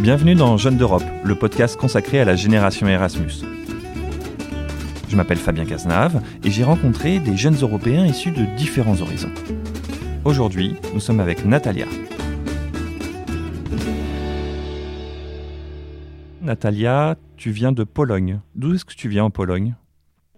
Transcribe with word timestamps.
Bienvenue 0.00 0.36
dans 0.36 0.56
Jeunes 0.56 0.76
d'Europe, 0.76 1.02
le 1.24 1.34
podcast 1.34 1.76
consacré 1.76 2.20
à 2.20 2.24
la 2.24 2.36
génération 2.36 2.86
Erasmus. 2.86 3.44
Je 5.08 5.16
m'appelle 5.16 5.38
Fabien 5.38 5.64
Cazenave 5.64 6.22
et 6.44 6.50
j'ai 6.50 6.62
rencontré 6.62 7.18
des 7.18 7.36
jeunes 7.36 7.56
Européens 7.60 8.06
issus 8.06 8.30
de 8.30 8.44
différents 8.56 9.00
horizons. 9.00 9.32
Aujourd'hui, 10.24 10.76
nous 10.94 11.00
sommes 11.00 11.18
avec 11.18 11.44
Natalia. 11.44 11.86
Natalia, 16.42 17.16
tu 17.36 17.50
viens 17.50 17.72
de 17.72 17.82
Pologne. 17.82 18.38
D'où 18.54 18.74
est-ce 18.74 18.84
que 18.84 18.94
tu 18.94 19.08
viens 19.08 19.24
en 19.24 19.30
Pologne? 19.30 19.74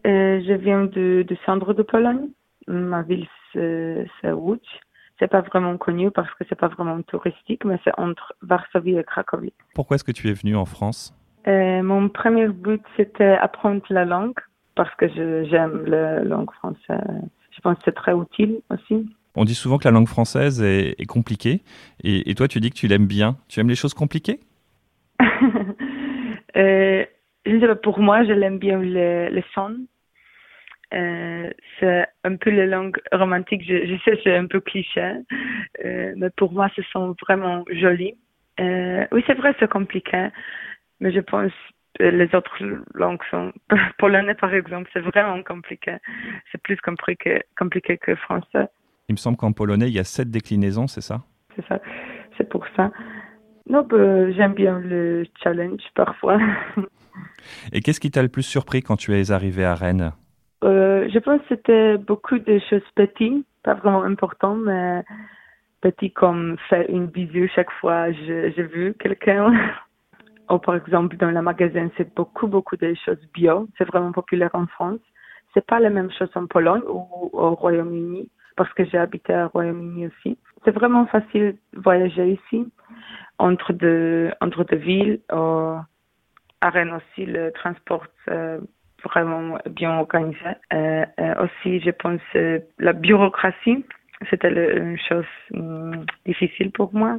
Euh, 0.07 0.41
je 0.41 0.55
viens 0.55 0.87
de, 0.87 1.27
de 1.29 1.73
de 1.75 1.83
Pologne. 1.83 2.31
Ma 2.67 3.03
ville, 3.03 3.27
c'est 3.53 4.07
c'est 4.23 4.33
Łódź. 4.33 4.67
C'est 5.21 5.29
pas 5.29 5.43
vraiment 5.43 5.77
connu 5.77 6.11
parce 6.11 6.29
que 6.35 6.45
c'est 6.49 6.59
pas 6.59 6.69
vraiment 6.69 7.01
touristique, 7.03 7.65
mais 7.65 7.79
c'est 7.85 7.93
entre 7.99 8.35
Varsovie 8.43 8.97
et 8.97 9.05
Cracovie. 9.05 9.53
Pourquoi 9.75 9.95
est-ce 9.95 10.05
que 10.05 10.13
tu 10.13 10.29
es 10.29 10.33
venu 10.33 10.57
en 10.57 10.65
France? 10.65 11.15
Euh, 11.47 11.83
mon 11.83 12.09
premier 12.09 12.49
but, 12.49 12.83
c'était 12.97 13.37
apprendre 13.37 13.83
la 13.91 14.05
langue 14.05 14.39
parce 14.75 14.93
que 14.97 15.07
j'aime 15.09 15.85
la 15.87 16.25
langue 16.25 16.51
française. 16.53 17.05
Je 17.51 17.61
pense 17.61 17.77
que 17.77 17.83
c'est 17.85 17.95
très 17.95 18.15
utile 18.15 18.61
aussi. 18.71 19.09
On 19.37 19.45
dit 19.45 19.55
souvent 19.55 19.79
que 19.79 19.85
la 19.85 19.93
langue 19.93 20.09
française 20.09 20.63
est, 20.63 20.99
est 20.99 21.07
compliquée, 21.07 21.63
et, 22.03 22.31
et 22.31 22.35
toi 22.35 22.49
tu 22.49 22.59
dis 22.59 22.71
que 22.71 22.77
tu 22.77 22.89
l'aimes 22.89 23.07
bien. 23.07 23.37
Tu 23.49 23.61
aimes 23.61 23.69
les 23.69 23.77
choses 23.77 23.95
compliquées? 23.95 24.41
Euh, 26.57 27.05
je 27.47 27.61
sais 27.61 27.67
pas, 27.69 27.77
pour 27.77 28.01
moi, 28.01 28.25
je 28.25 28.33
l'aime 28.33 28.59
bien 28.59 28.79
le, 28.81 29.29
le 29.31 29.43
son. 29.55 29.77
Euh, 30.93 31.51
c'est 31.79 32.07
un 32.25 32.37
peu 32.37 32.51
la 32.51 32.67
langue 32.67 32.99
romantique. 33.13 33.63
Je, 33.67 33.87
je 33.87 33.97
sais, 34.05 34.21
c'est 34.25 34.37
un 34.37 34.47
peu 34.47 34.61
cliché, 34.61 35.13
euh, 35.85 36.15
mais 36.17 36.31
pour 36.31 36.53
moi, 36.53 36.69
ce 36.75 36.83
sont 36.83 37.15
vraiment 37.23 37.65
jolis. 37.71 38.15
Euh, 38.59 39.07
oui, 39.13 39.23
c'est 39.27 39.35
vrai, 39.35 39.55
c'est 39.59 39.71
compliqué, 39.71 40.29
mais 40.99 41.13
je 41.13 41.21
pense 41.21 41.53
que 41.99 42.05
les 42.05 42.35
autres 42.35 42.59
langues 42.95 43.23
sont 43.31 43.53
polonais, 43.99 44.35
par 44.35 44.53
exemple, 44.53 44.91
c'est 44.93 45.01
vraiment 45.01 45.43
compliqué. 45.43 45.97
C'est 46.51 46.63
plus 46.63 46.77
compliqué, 46.81 47.43
compliqué 47.57 47.97
que 47.99 48.15
français. 48.17 48.69
Il 49.09 49.13
me 49.13 49.19
semble 49.19 49.37
qu'en 49.37 49.53
polonais 49.53 49.89
il 49.89 49.95
y 49.95 49.99
a 49.99 50.05
sept 50.05 50.31
déclinaisons, 50.31 50.87
c'est 50.87 51.01
ça? 51.01 51.23
C'est 51.57 51.67
ça. 51.67 51.81
C'est 52.37 52.49
pour 52.49 52.65
ça. 52.77 52.91
Non, 53.69 53.83
bah, 53.83 54.31
j'aime 54.33 54.55
bien 54.55 54.81
le 54.81 55.25
challenge 55.43 55.83
parfois. 55.95 56.39
Et 57.73 57.81
qu'est-ce 57.81 58.01
qui 58.01 58.11
t'a 58.11 58.23
le 58.23 58.29
plus 58.29 58.43
surpris 58.43 58.83
quand 58.83 58.97
tu 58.97 59.15
es 59.15 59.31
arrivé 59.31 59.65
à 59.65 59.75
Rennes? 59.75 60.13
Euh, 60.65 61.09
je 61.13 61.19
pense 61.19 61.41
que 61.43 61.49
c'était 61.49 61.97
beaucoup 61.99 62.39
de 62.39 62.59
choses 62.69 62.83
petites, 62.95 63.47
pas 63.63 63.75
vraiment 63.75 64.03
importantes, 64.03 64.61
mais 64.65 65.03
petites 65.81 66.15
comme 66.15 66.57
faire 66.69 66.87
une 66.91 67.07
bisou 67.07 67.47
chaque 67.55 67.71
fois 67.81 68.13
je- 68.13 68.53
j'ai 68.55 68.63
vu 68.65 68.95
quelqu'un. 68.99 69.53
Ou 70.51 70.59
par 70.59 70.77
exemple, 70.77 71.17
dans 71.17 71.31
le 71.31 71.43
magasin, 71.43 71.89
c'est 71.97 72.13
beaucoup, 72.15 72.49
beaucoup 72.49 72.77
de 72.77 72.95
choses 73.05 73.21
bio. 73.35 73.69
C'est 73.79 73.85
vraiment 73.87 74.13
populaire 74.13 74.51
en 74.55 74.67
France. 74.67 74.99
C'est 75.55 75.65
pas 75.67 75.81
la 75.81 75.91
même 75.91 76.11
chose 76.13 76.31
en 76.35 76.47
Pologne 76.47 76.83
ou 76.89 77.31
au 77.33 77.55
Royaume-Uni, 77.55 78.29
parce 78.57 78.73
que 78.75 78.85
j'ai 78.85 78.99
habité 78.99 79.35
au 79.35 79.49
Royaume-Uni 79.49 80.09
aussi. 80.09 80.39
C'est 80.65 80.73
vraiment 80.73 81.07
facile 81.07 81.57
de 81.75 81.81
voyager 81.81 82.33
ici, 82.33 82.67
entre 83.39 83.73
deux, 83.73 84.31
entre 84.41 84.65
deux 84.65 84.77
villes. 84.77 85.21
euh, 85.33 85.77
à 86.61 86.71
Rennes 86.71 86.93
aussi, 86.93 87.27
le 87.27 87.53
transport, 87.53 88.07
c'est 88.27 88.59
vraiment 89.05 89.59
bien 89.71 89.99
organisé. 89.99 90.39
Euh, 90.73 91.05
euh, 91.21 91.45
aussi, 91.45 91.81
je 91.81 91.91
pense, 91.91 92.21
euh, 92.37 92.59
la 92.79 92.93
bureaucratie, 92.93 93.85
c'était 94.29 94.51
une 94.77 94.99
chose 94.99 95.25
hum, 95.55 96.05
difficile 96.27 96.71
pour 96.73 96.95
moi. 96.95 97.19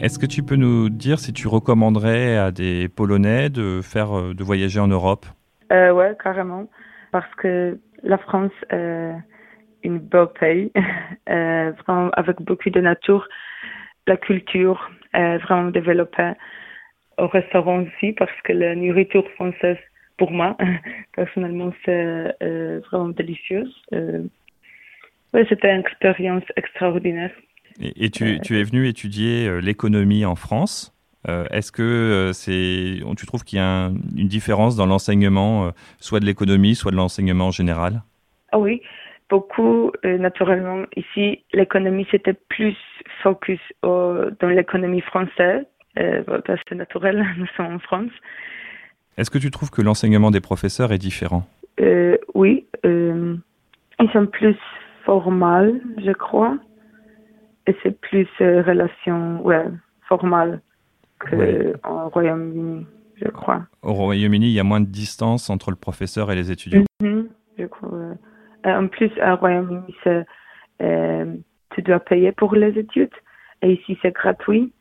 Est-ce 0.00 0.18
que 0.18 0.26
tu 0.26 0.42
peux 0.42 0.56
nous 0.56 0.90
dire 0.90 1.18
si 1.18 1.32
tu 1.32 1.48
recommanderais 1.48 2.36
à 2.36 2.50
des 2.50 2.88
Polonais 2.88 3.48
de 3.48 3.80
faire 3.80 4.34
de 4.34 4.44
voyager 4.44 4.80
en 4.80 4.88
Europe? 4.88 5.24
Euh, 5.72 5.92
ouais, 5.92 6.16
carrément. 6.22 6.68
Parce 7.12 7.32
que 7.36 7.78
la 8.02 8.18
France 8.18 8.52
est 8.70 9.12
une 9.84 9.98
beau 9.98 10.26
pays, 10.26 10.72
euh, 11.30 11.72
vraiment 11.86 12.10
avec 12.14 12.42
beaucoup 12.42 12.70
de 12.70 12.80
nature. 12.80 13.28
La 14.06 14.16
culture 14.16 14.90
est 15.12 15.38
vraiment 15.38 15.70
développée 15.70 16.32
au 17.18 17.26
restaurant 17.28 17.82
aussi, 17.82 18.12
parce 18.12 18.32
que 18.44 18.52
la 18.52 18.74
nourriture 18.74 19.28
française, 19.32 19.78
pour 20.16 20.30
moi, 20.30 20.56
personnellement, 21.16 21.72
c'est 21.84 22.34
euh, 22.42 22.80
vraiment 22.90 23.08
délicieuse. 23.08 23.74
Euh, 23.92 24.22
ouais, 25.32 25.46
c'était 25.48 25.72
une 25.74 25.80
expérience 25.80 26.44
extraordinaire. 26.56 27.30
Et, 27.80 28.04
et 28.06 28.10
tu, 28.10 28.38
tu 28.40 28.58
es 28.58 28.62
venu 28.62 28.86
étudier 28.86 29.48
euh, 29.48 29.58
l'économie 29.60 30.24
en 30.24 30.36
France. 30.36 30.92
Euh, 31.28 31.44
Est-ce 31.50 31.72
que 31.72 31.82
euh, 31.82 32.32
c'est, 32.32 33.00
tu 33.16 33.26
trouves 33.26 33.44
qu'il 33.44 33.58
y 33.58 33.62
a 33.62 33.86
un- 33.86 33.94
une 34.16 34.28
différence 34.28 34.76
dans 34.76 34.86
l'enseignement, 34.86 35.66
euh, 35.66 35.70
soit 35.98 36.20
de 36.20 36.26
l'économie, 36.26 36.74
soit 36.74 36.90
de 36.90 36.96
l'enseignement 36.96 37.46
en 37.46 37.50
général? 37.50 38.02
Ah 38.52 38.58
oui, 38.58 38.82
beaucoup, 39.30 39.90
euh, 40.04 40.18
naturellement. 40.18 40.84
Ici, 40.96 41.42
l'économie, 41.52 42.06
c'était 42.10 42.34
plus 42.34 42.76
focus 43.22 43.58
au- 43.82 44.30
dans 44.38 44.48
l'économie 44.48 45.00
française, 45.00 45.64
euh, 45.98 46.22
c'est 46.68 46.74
naturel, 46.74 47.24
nous 47.38 47.46
sommes 47.56 47.74
en 47.74 47.78
France. 47.78 48.10
Est-ce 49.16 49.30
que 49.30 49.38
tu 49.38 49.50
trouves 49.50 49.70
que 49.70 49.82
l'enseignement 49.82 50.30
des 50.30 50.40
professeurs 50.40 50.92
est 50.92 50.98
différent? 50.98 51.46
Euh, 51.80 52.16
oui, 52.34 52.66
euh, 52.84 53.36
ils 54.00 54.10
sont 54.10 54.26
plus 54.26 54.56
formels, 55.04 55.80
je 56.04 56.12
crois. 56.12 56.56
Et 57.66 57.74
c'est 57.82 57.98
plus 58.00 58.26
relation, 58.40 59.40
ouais, 59.44 59.64
formale 60.08 60.60
Ouais. 61.32 61.72
en 61.84 62.10
Royaume-Uni, 62.10 62.86
je 63.16 63.28
crois. 63.28 63.62
Au 63.82 63.94
Royaume-Uni, 63.94 64.48
il 64.48 64.52
y 64.52 64.60
a 64.60 64.64
moins 64.64 64.80
de 64.82 64.86
distance 64.86 65.48
entre 65.48 65.70
le 65.70 65.76
professeur 65.76 66.30
et 66.30 66.34
les 66.34 66.50
étudiants. 66.50 66.82
Mhm, 67.02 67.28
je 67.58 67.64
crois. 67.64 67.88
ouais. 67.88 68.16
En 68.74 68.88
plus, 68.88 69.10
au 69.24 69.36
Royaume-Uni, 69.36 69.94
euh, 70.82 71.34
tu 71.74 71.82
dois 71.82 72.00
payer 72.00 72.32
pour 72.32 72.54
les 72.54 72.78
études. 72.78 73.08
Et 73.62 73.72
ici, 73.74 73.96
c'est 74.02 74.12
gratuit. 74.12 74.72